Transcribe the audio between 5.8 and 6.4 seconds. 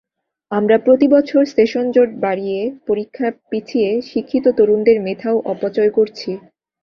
করছি।